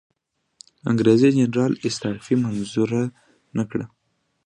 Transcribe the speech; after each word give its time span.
انګریزي 0.89 1.29
جنرال 1.39 1.73
استعفی 1.87 2.35
منظوره 2.43 3.03
نه 3.57 3.63
کړه. 3.69 3.85